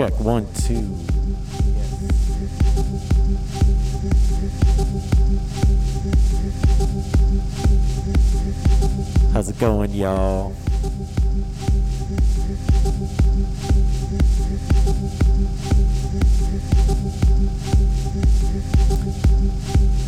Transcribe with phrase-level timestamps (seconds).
[0.00, 0.96] Check one, two.
[9.34, 10.54] How's it going, y'all?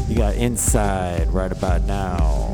[0.08, 2.51] You got inside right about now.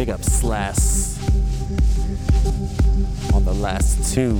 [0.00, 1.18] Big up Slash
[3.34, 4.34] on the last two.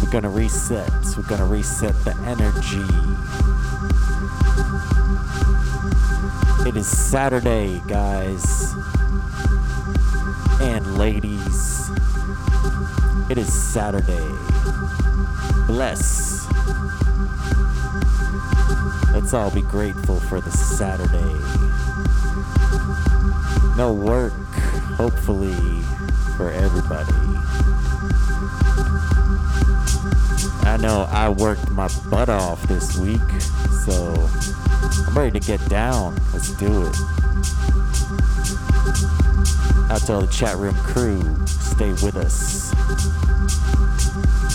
[0.00, 0.88] We're gonna reset.
[1.16, 3.29] We're gonna reset the energy.
[6.70, 8.74] It is Saturday, guys
[10.60, 11.90] and ladies.
[13.28, 14.28] It is Saturday.
[15.66, 16.46] Bless.
[19.12, 21.34] Let's all be grateful for the Saturday.
[23.76, 24.32] No work,
[24.94, 25.82] hopefully,
[26.36, 27.12] for everybody.
[30.62, 33.40] I know I worked my butt off this week,
[33.84, 34.30] so
[35.20, 36.16] ready to get down.
[36.32, 36.96] Let's do it.
[39.90, 42.72] Out to all the chat room crew, stay with us.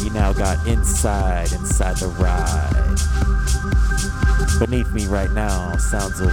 [0.03, 2.97] You now got inside, inside the ride.
[4.59, 6.31] Beneath me right now, sounds of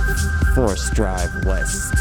[0.54, 1.92] Forest Drive West.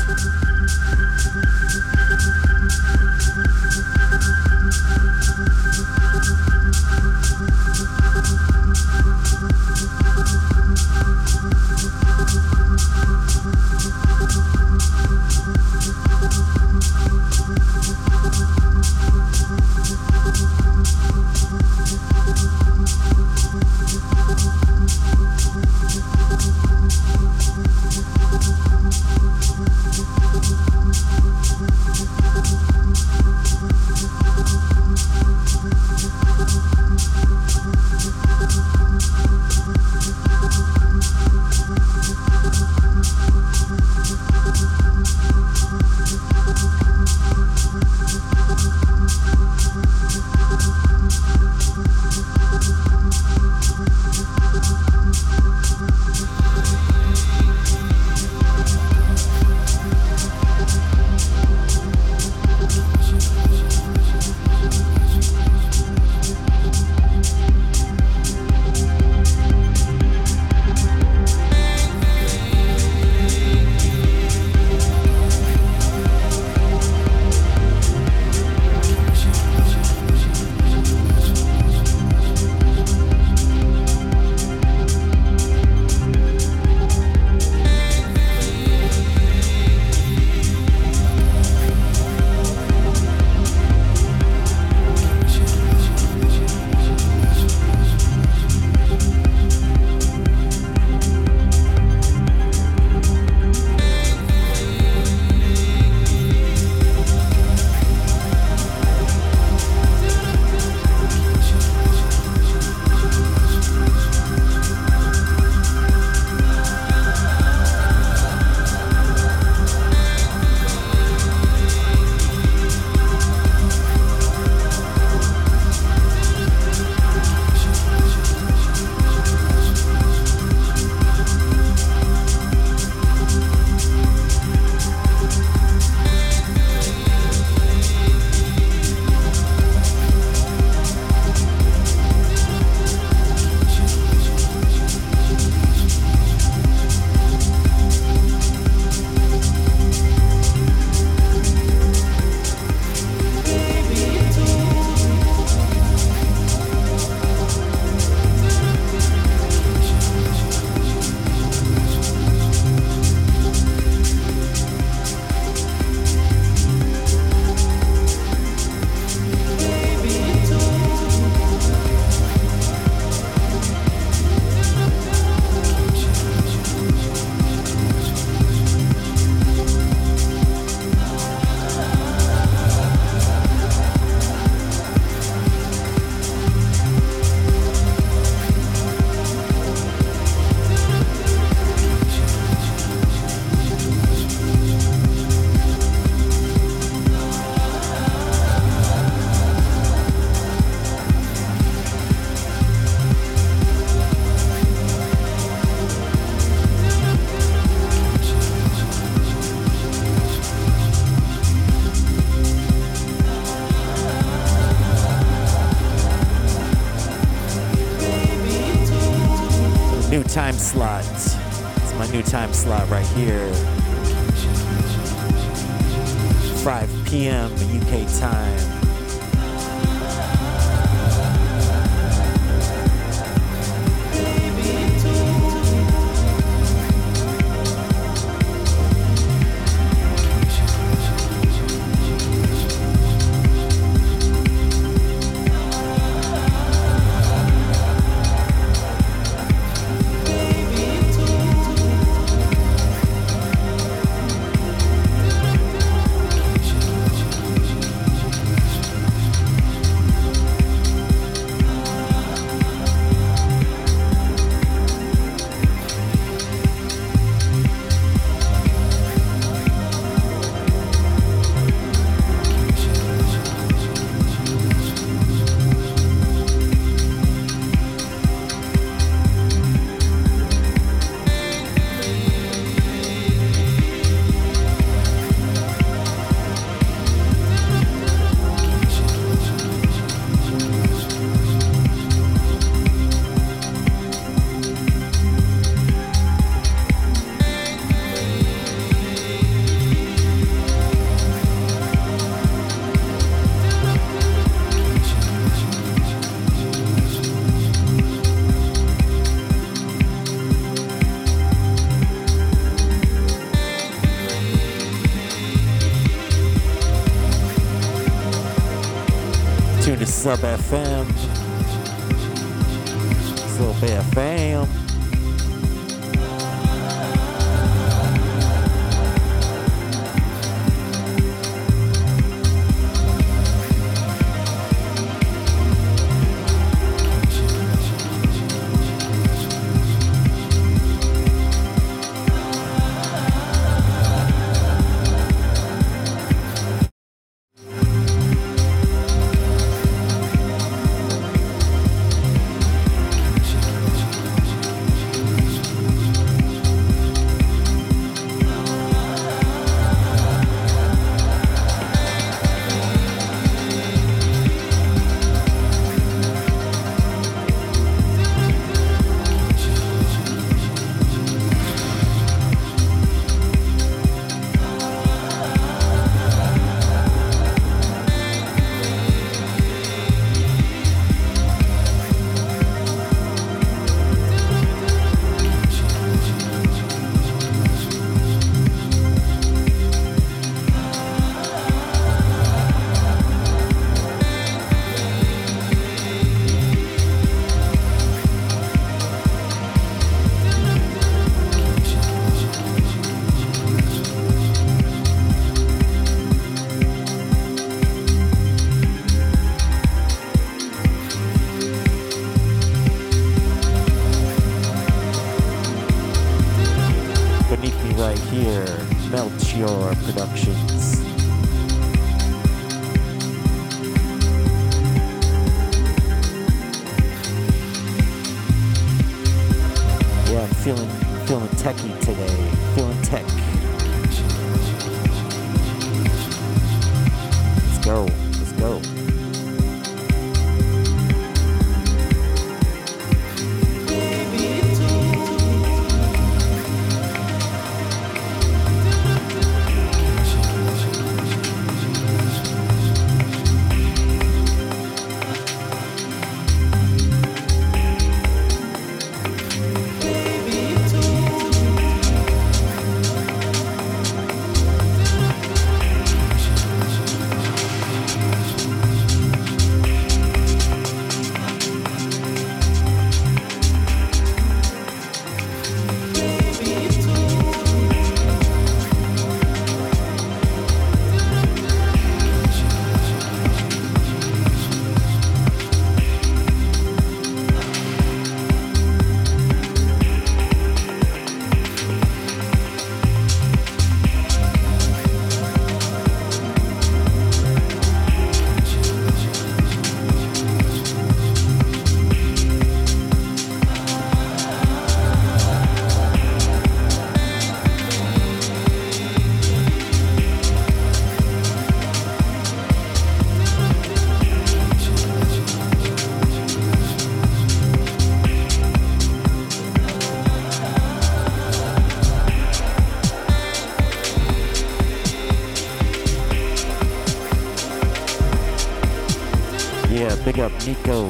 [530.65, 531.07] Nico.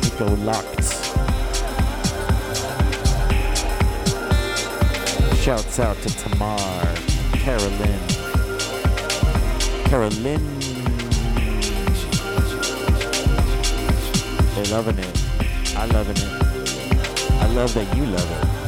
[0.00, 0.84] Nico locked.
[5.42, 6.56] Shouts out to Tamar,
[7.32, 8.00] Carolyn,
[9.86, 10.60] Carolyn.
[14.54, 15.76] They're loving it.
[15.76, 16.32] I loving it.
[17.42, 18.59] I love that you love it.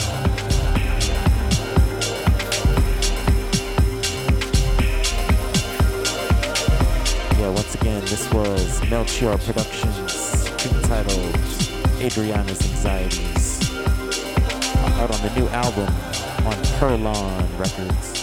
[7.72, 11.34] Once again, this was Melchior Productions, entitled
[12.02, 13.70] Adriana's Anxieties,
[14.98, 15.88] out on the new album
[16.44, 18.21] on Perlon Records.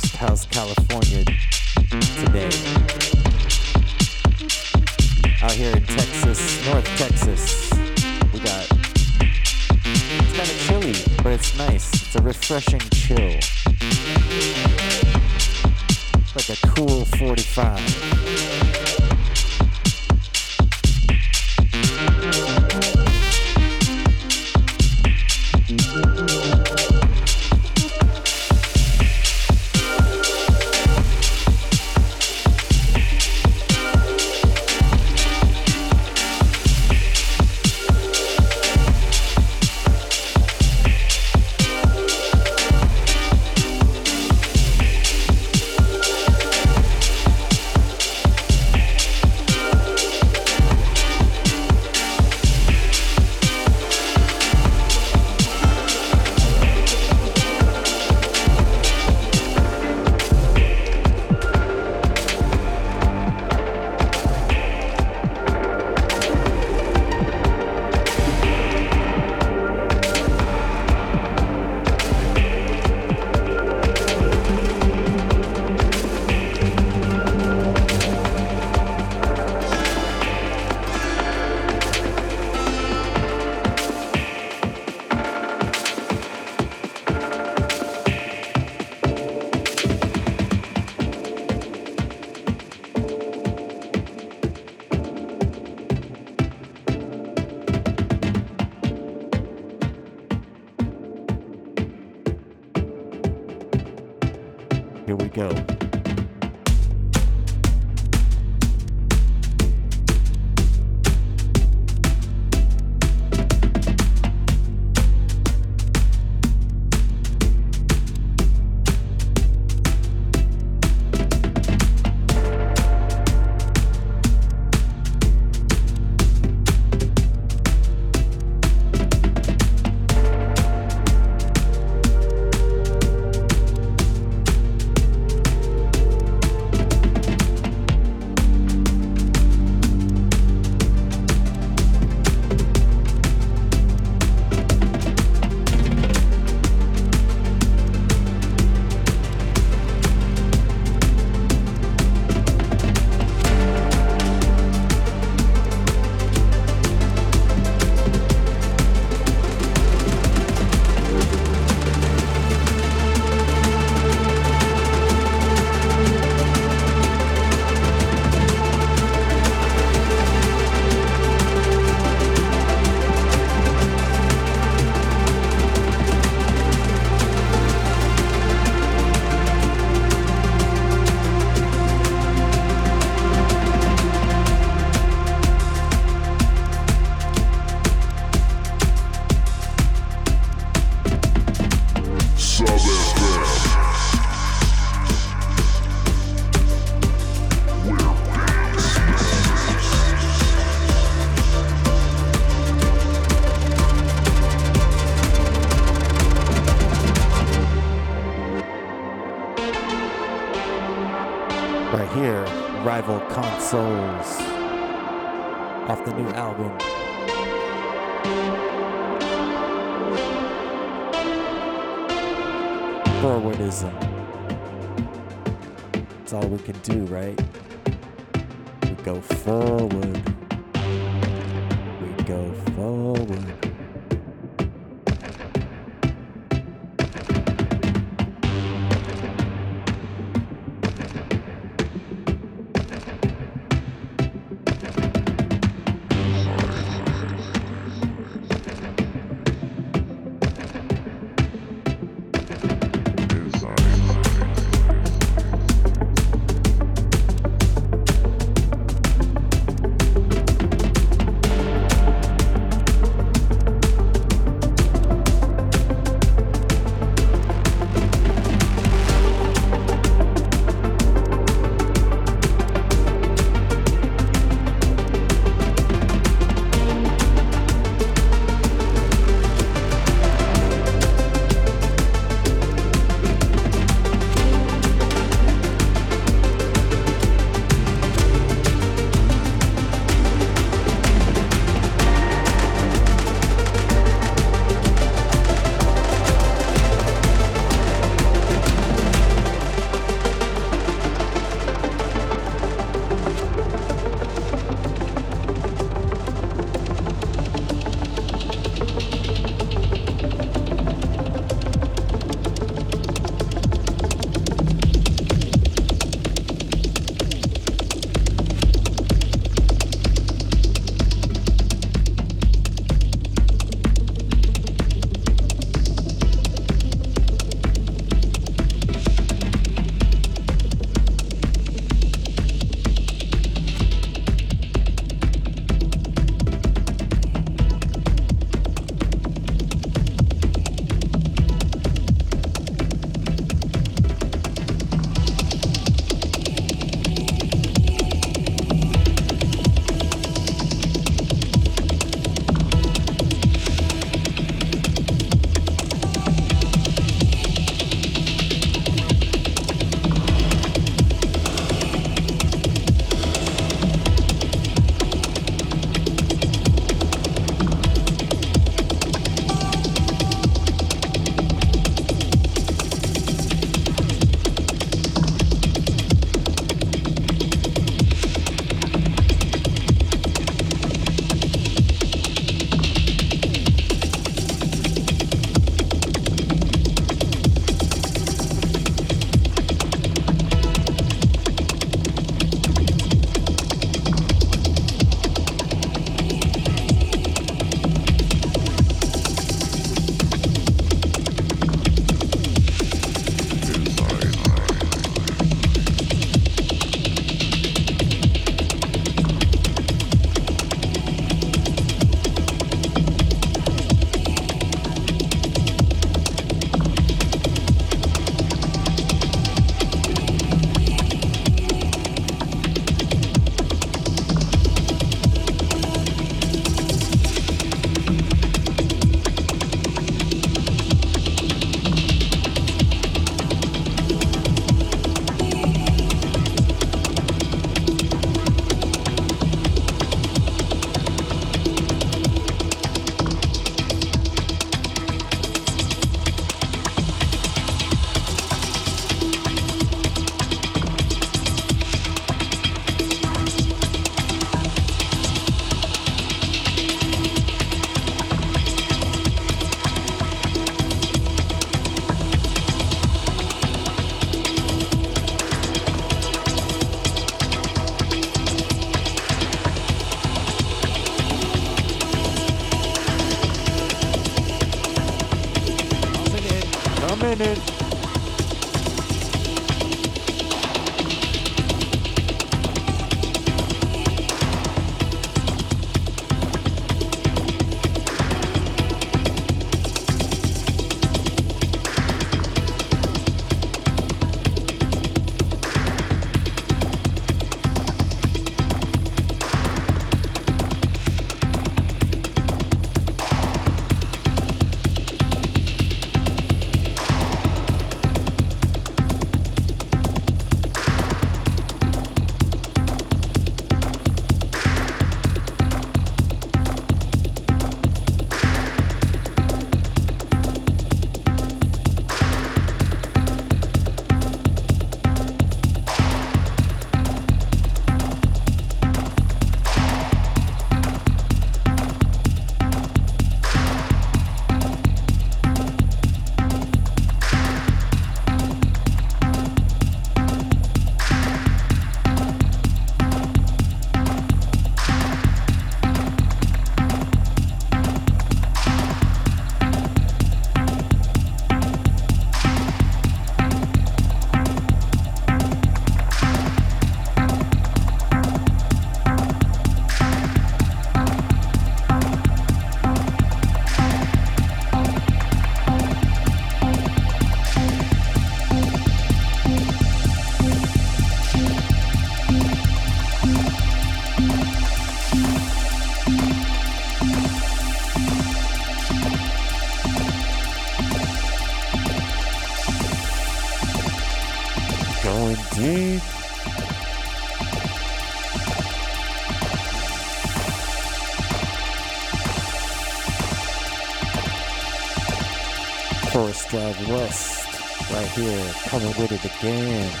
[598.21, 600.00] West, right here, coming with it again.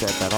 [0.00, 0.29] Checa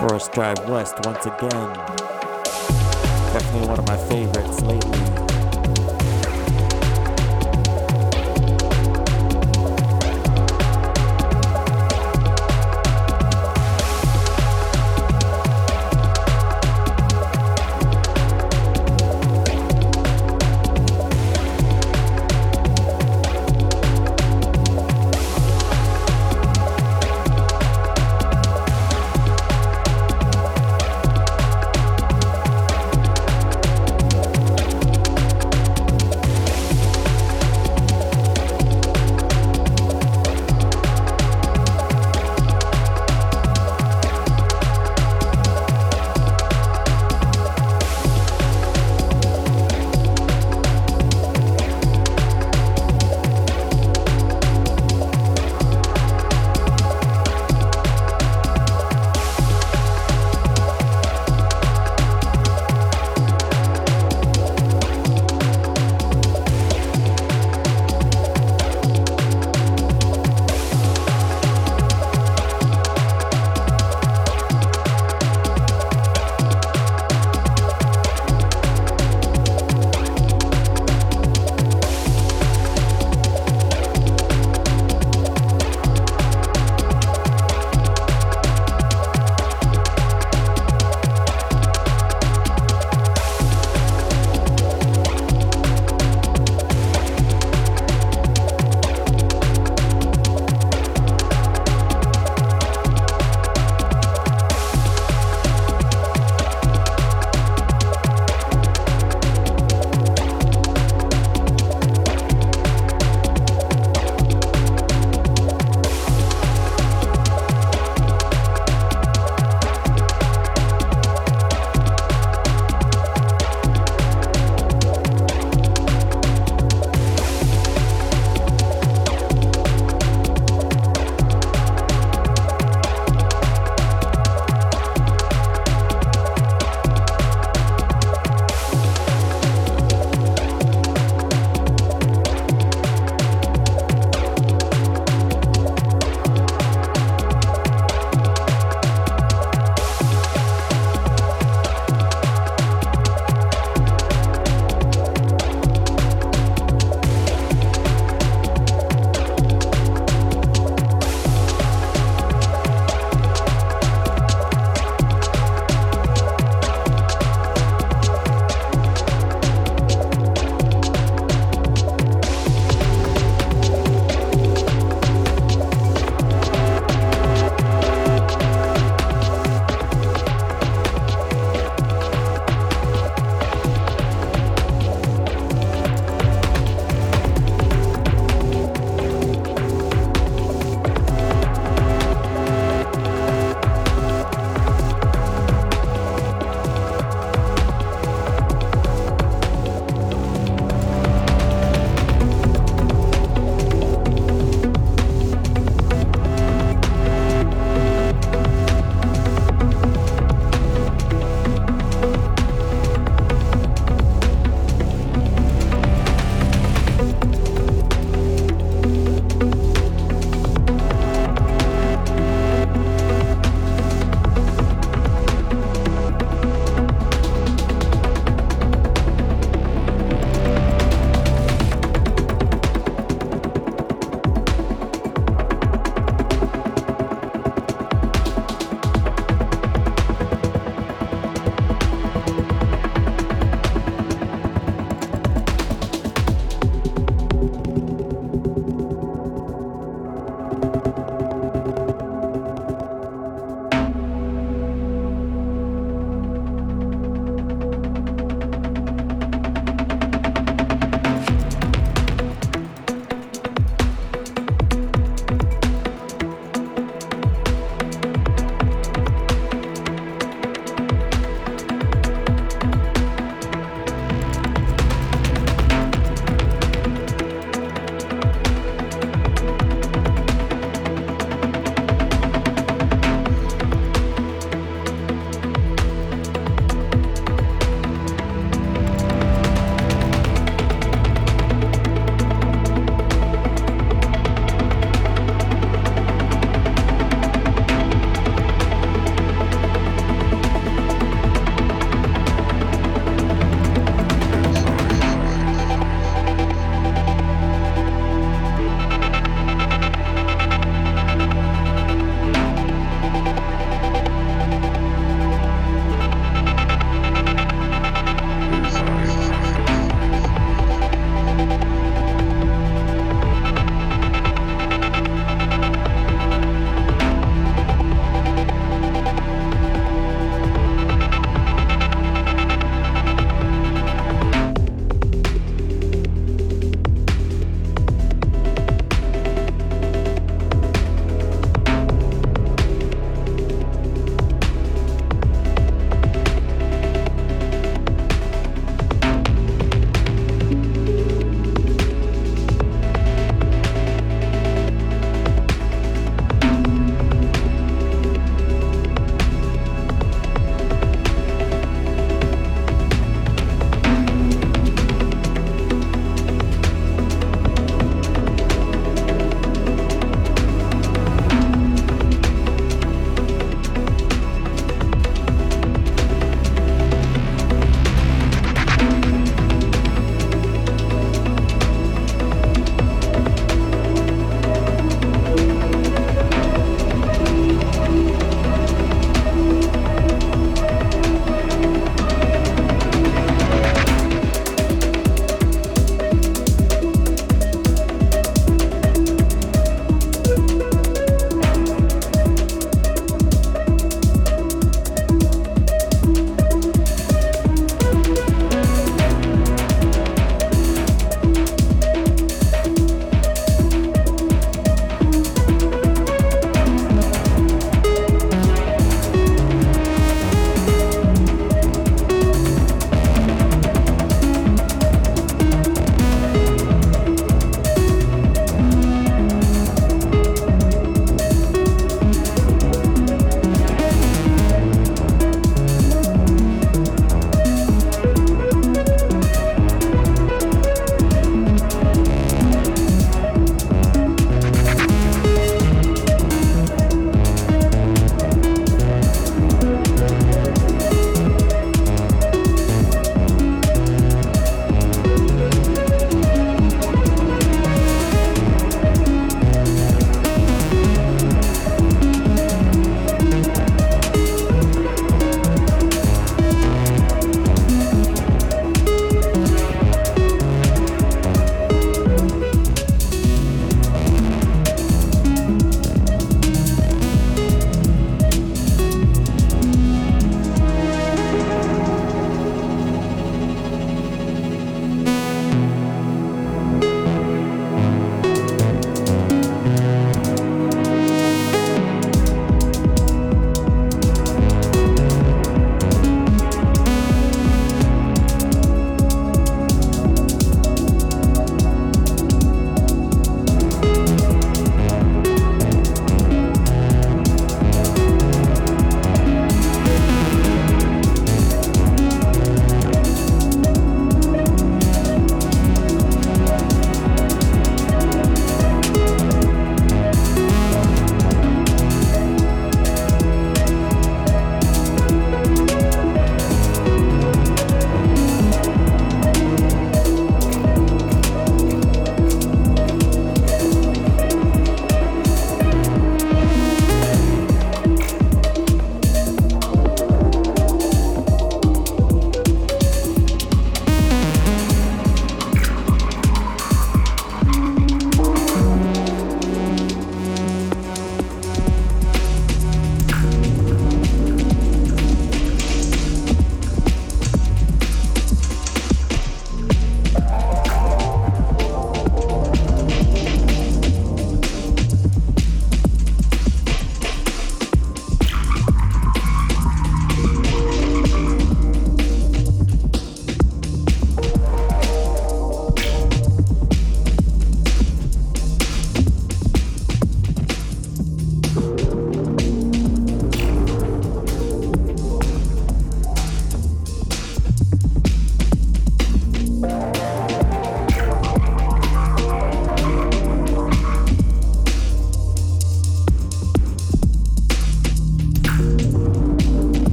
[0.00, 1.74] First Drive West once again.
[3.34, 5.39] Definitely one of my favorites lately.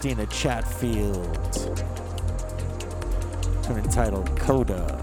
[0.00, 1.52] Christina Chatfield.
[3.62, 4.98] Tune entitled Coda.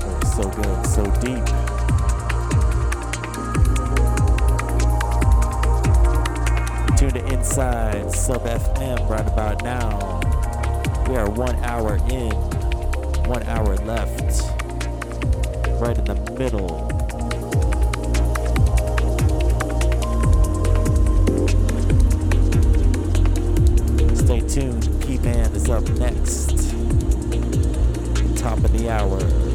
[0.00, 1.44] Oh, so good, so deep.
[6.96, 10.20] Tune to Inside Sub FM right about now.
[11.06, 12.32] We are one hour in,
[13.28, 14.50] one hour left,
[15.78, 16.93] right in the middle.
[24.54, 26.70] Tuned, Key Man is up next.
[28.36, 29.53] Top of the hour.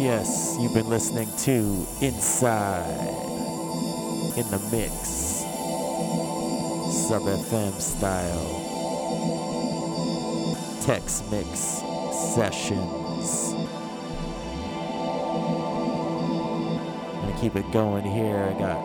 [0.00, 3.08] Yes, you've been listening to Inside
[4.36, 4.92] in the Mix,
[7.08, 8.46] Sub FM style,
[10.82, 11.82] Tex Mix
[12.36, 13.54] Sessions.
[17.14, 18.36] I'm Gonna keep it going here.
[18.36, 18.80] I got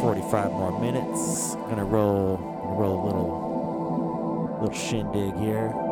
[0.00, 1.54] 45 more minutes.
[1.68, 2.38] Gonna roll,
[2.78, 5.91] roll a little, little shindig here.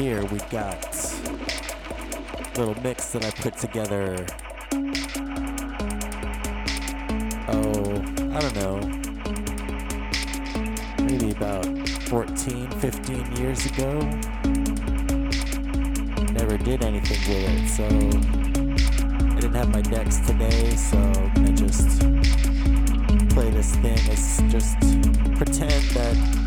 [0.00, 0.82] Here, we got
[1.26, 4.24] a little mix that I put together.
[7.48, 8.02] Oh,
[8.32, 8.80] I don't know.
[11.04, 11.66] Maybe about
[12.08, 14.00] 14, 15 years ago.
[16.32, 22.00] Never did anything with it, so I didn't have my decks today, so I'm just
[23.34, 24.78] play this thing as just
[25.36, 26.39] pretend that,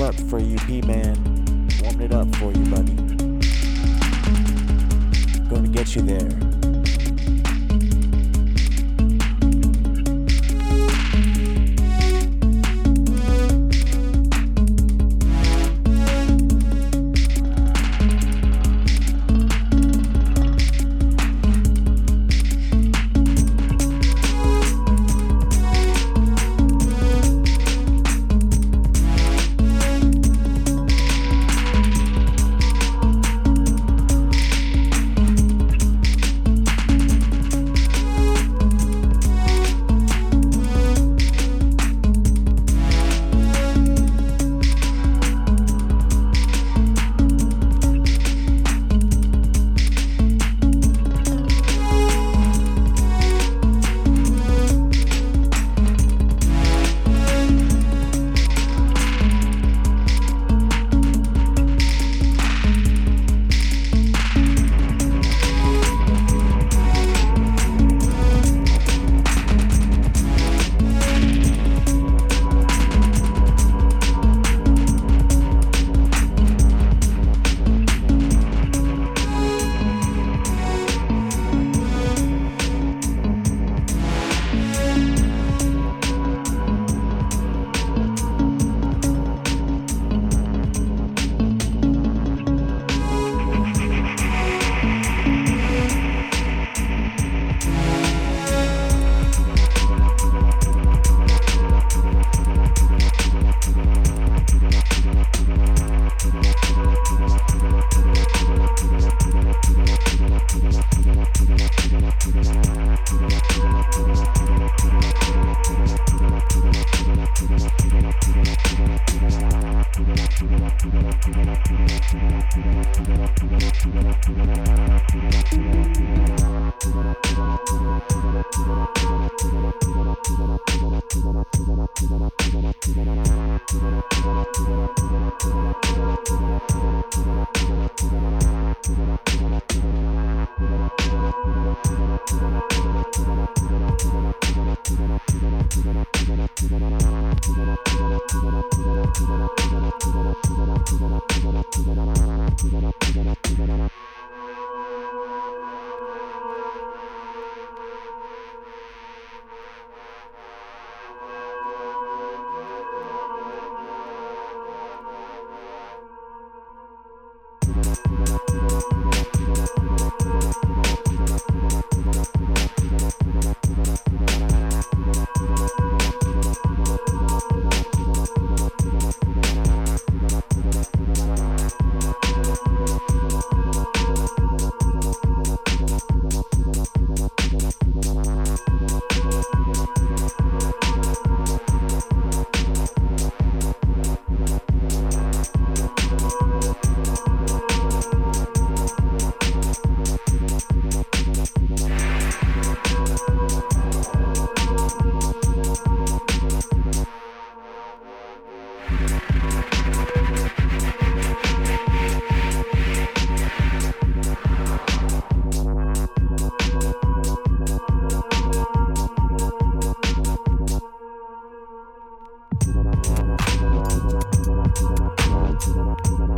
[0.00, 1.68] Up for you, P-Man.
[1.82, 2.96] Warm it up for you, buddy.
[5.50, 6.59] To get you there.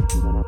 [0.03, 0.43] Bye.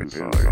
[0.00, 0.49] Inside,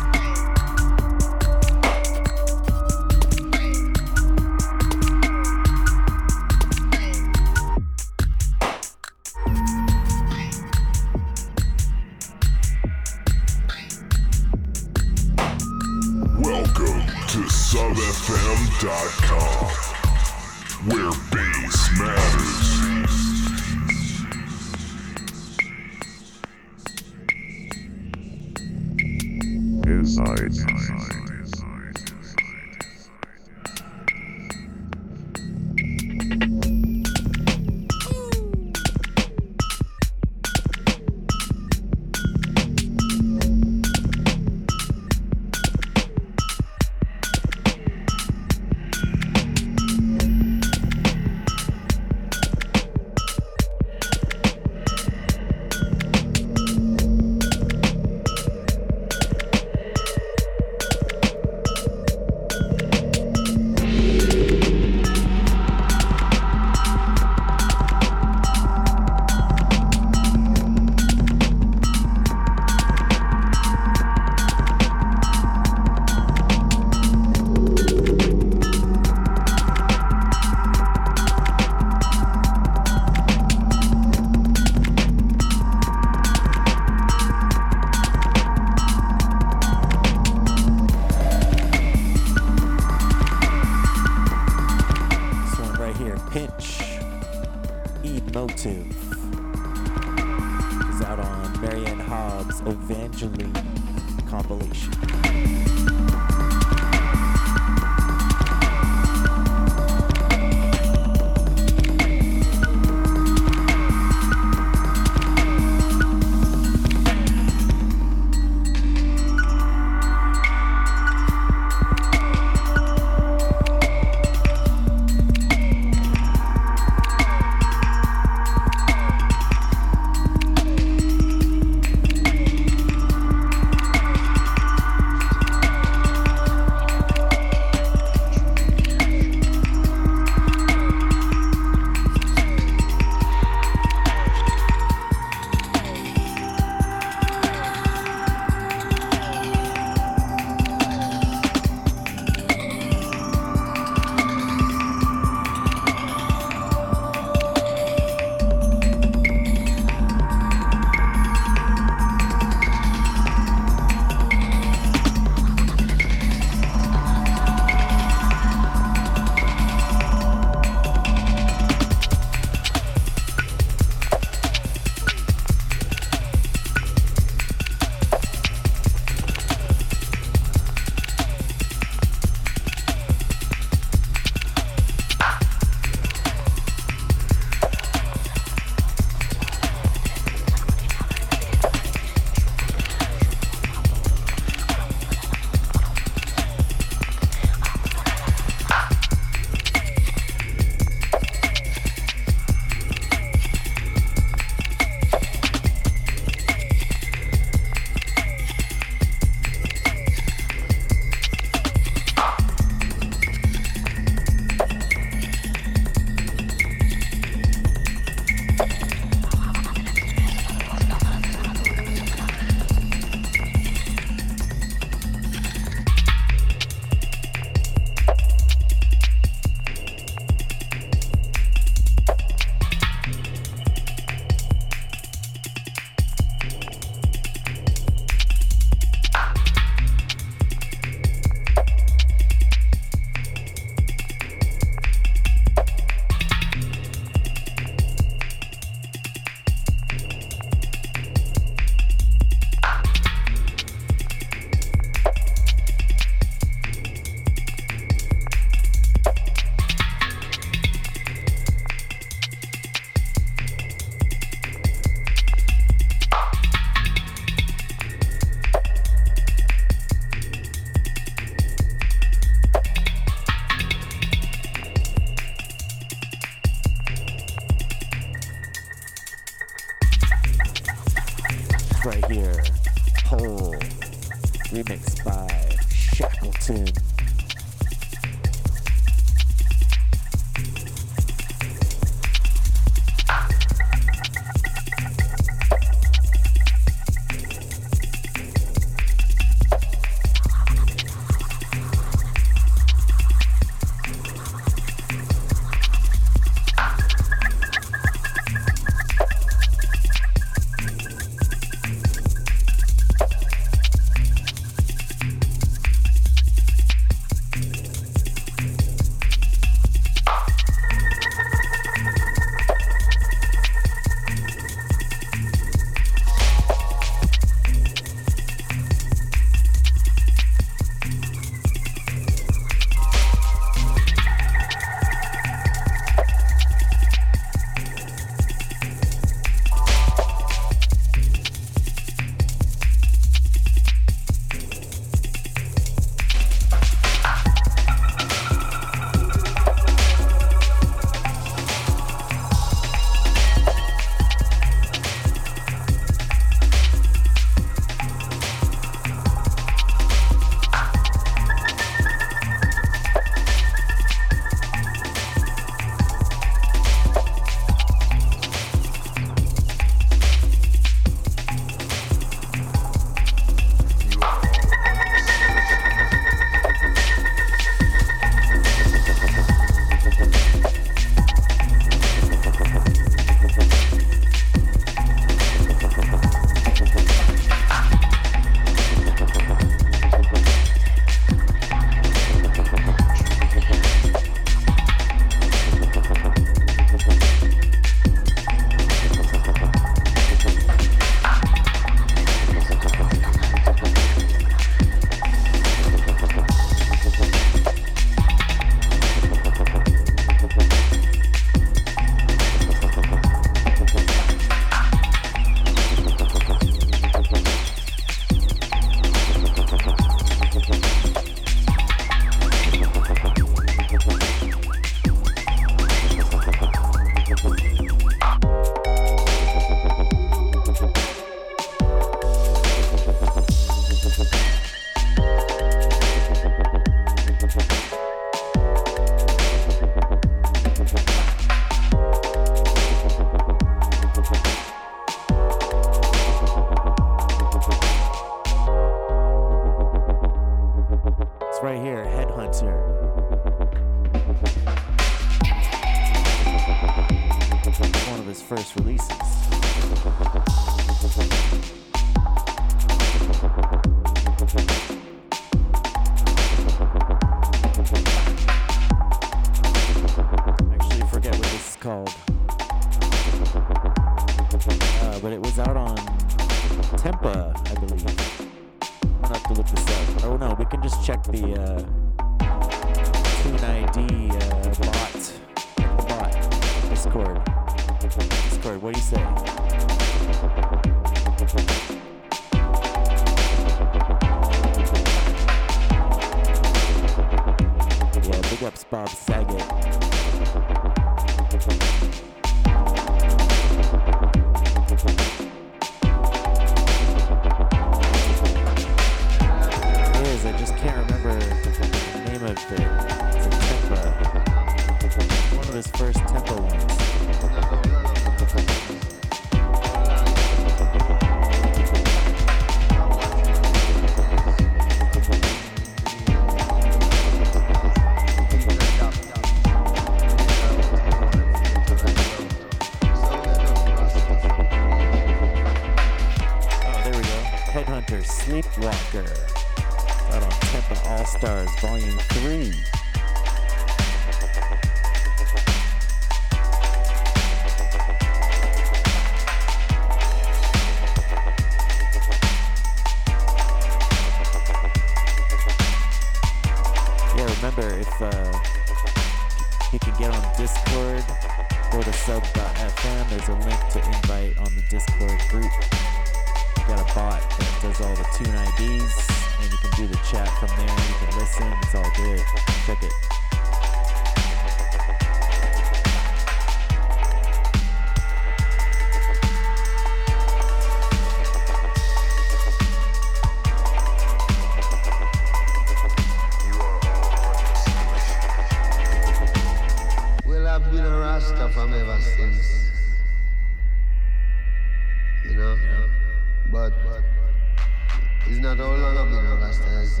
[598.26, 600.00] It's not how long I've been Rasta, it's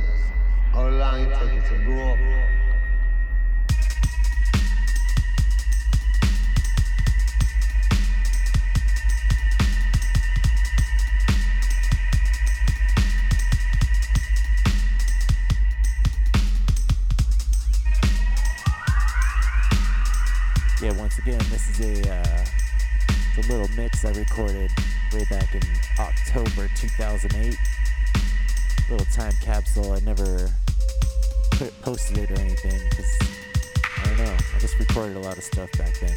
[0.90, 2.18] long it takes to grow up.
[20.82, 22.44] Yeah, once again, this is a, uh,
[23.38, 24.70] a little mix I recorded
[25.24, 25.62] back in
[25.98, 27.56] October 2008.
[28.90, 29.92] Little time capsule.
[29.92, 30.50] I never
[31.52, 33.18] put, posted it or anything because
[33.96, 34.36] I don't know.
[34.54, 36.16] I just recorded a lot of stuff back then.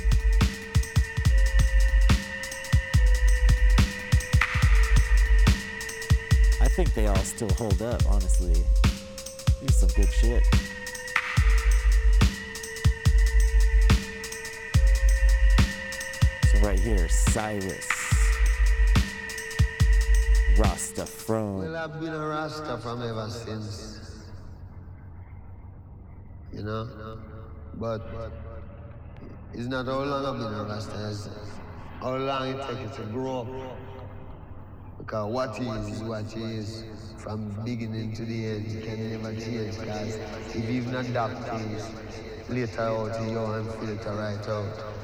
[6.61, 8.63] I think they all still hold up, honestly.
[9.61, 10.43] These some good shit.
[16.51, 17.98] So right here, Cyrus.
[20.99, 21.59] Rastafrone.
[21.59, 23.99] Well, I've been a Rasta from ever since.
[26.53, 27.19] You know?
[27.75, 28.01] But
[29.53, 31.29] it's not how long I've been a Rasta, it's
[32.01, 33.47] how long it takes to grow up.
[34.97, 36.83] Because what he is is what he is.
[37.17, 39.77] From beginning to the end, you can never change.
[39.77, 40.15] Because
[40.55, 41.89] if you've not adapt things,
[42.47, 44.98] later out, you go and filter right out.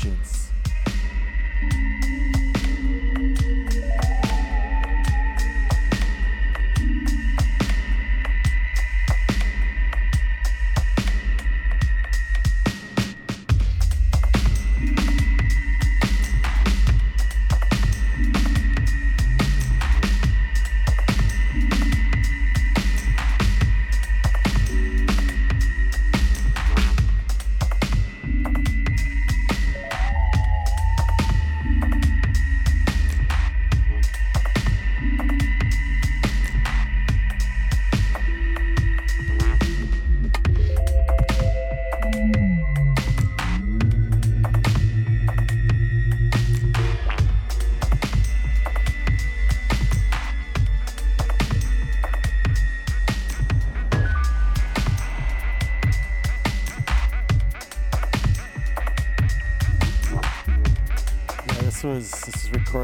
[0.00, 0.47] Trio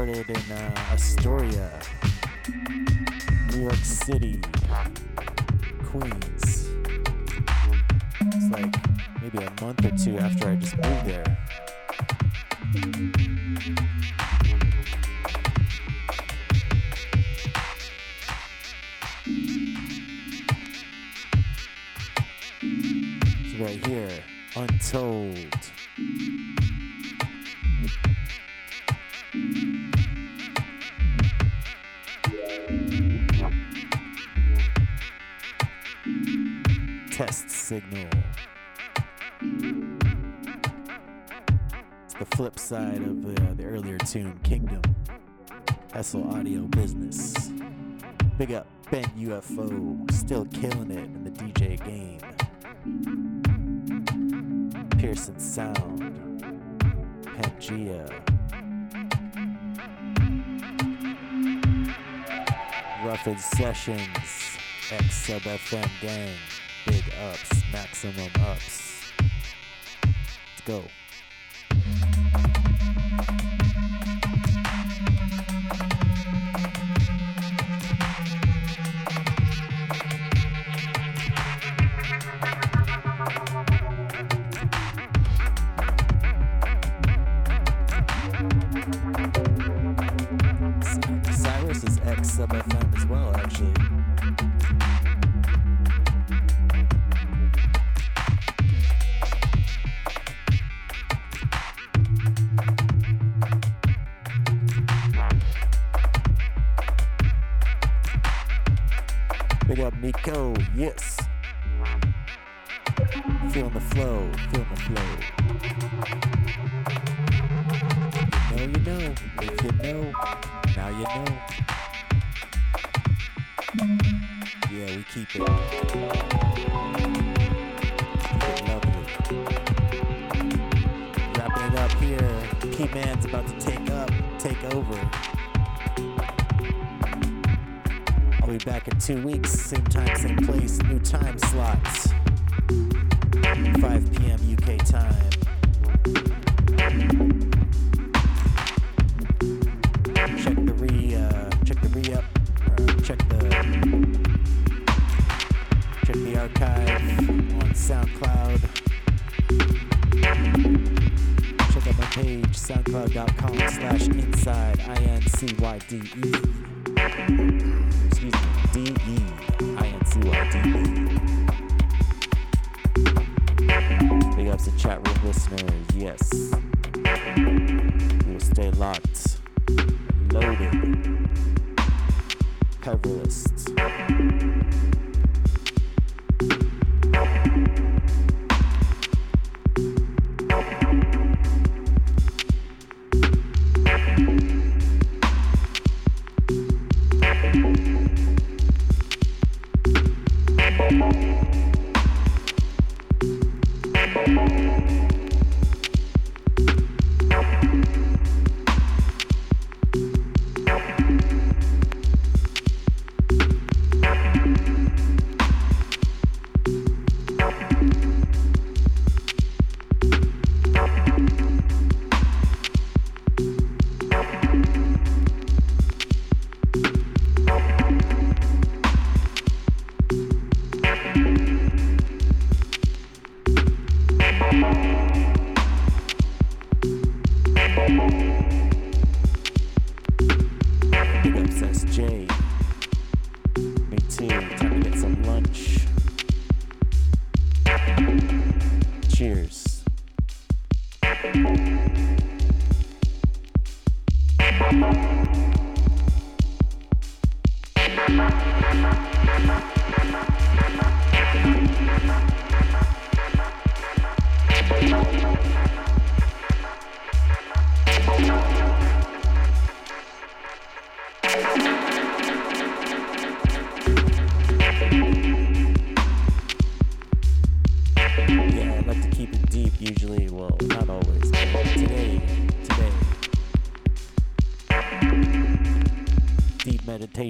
[0.05, 1.79] Started in uh, Astoria,
[3.51, 4.39] New York City.
[46.05, 47.49] Castle Audio Business.
[48.37, 52.19] Big up Ben UFO, still killing it in the DJ game.
[54.99, 56.43] Pearson Sound,
[57.23, 58.07] Pangaea.
[63.03, 64.59] Ruffin Sessions,
[64.91, 66.35] X Sub FM Gang,
[66.85, 69.11] Big Ups, Maximum Ups.
[69.23, 70.83] Let's go.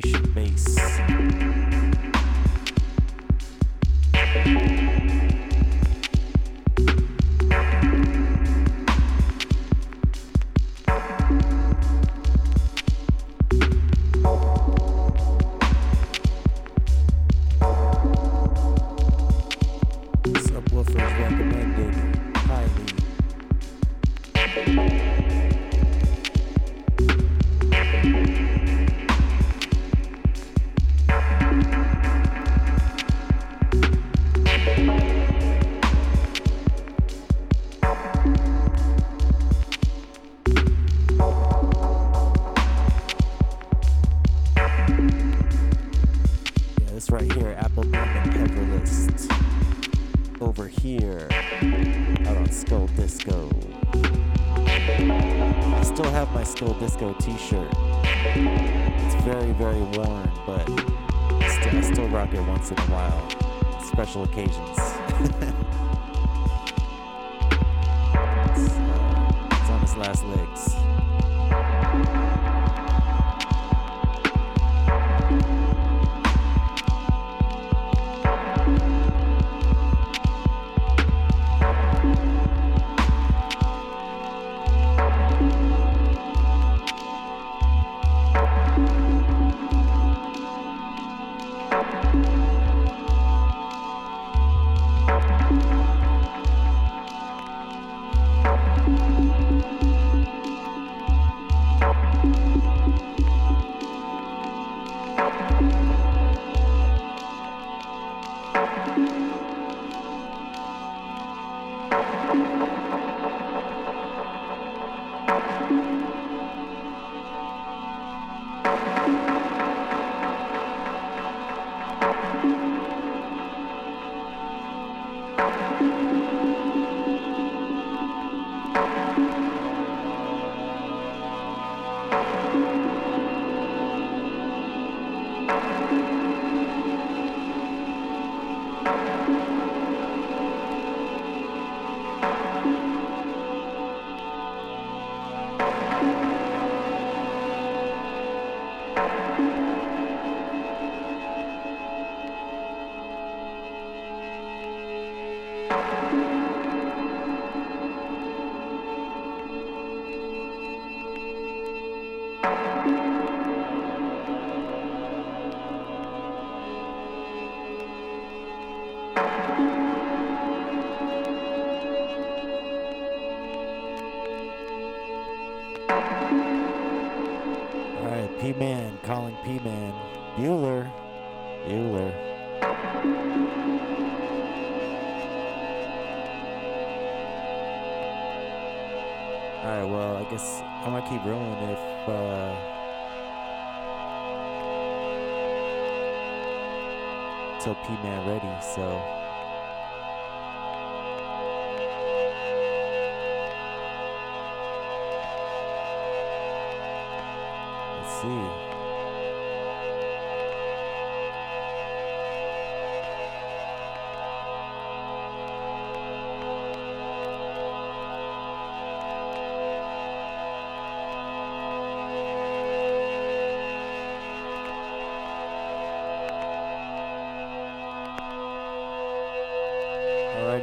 [0.02, 0.76] Base.
[4.36, 4.95] bass.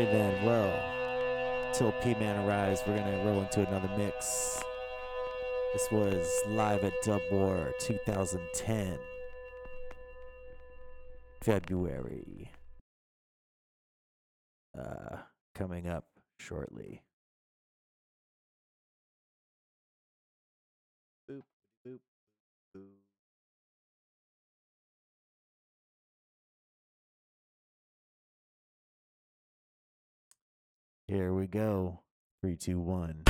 [0.04, 0.44] then.
[0.44, 4.62] Well, till P Man arrives, we're gonna roll into another mix.
[5.72, 8.98] This was live at Dub War 2010,
[11.40, 12.50] February.
[14.78, 15.16] Uh,
[15.54, 16.04] coming up
[16.38, 17.02] shortly.
[31.12, 32.00] Here we go.
[32.40, 33.24] Three, two, one.